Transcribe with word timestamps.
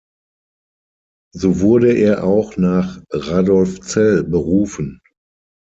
So 1.35 1.59
wurde 1.59 1.93
er 1.95 2.23
auch 2.23 2.57
nach 2.57 3.03
Radolfzell 3.11 4.23
berufen. 4.23 4.99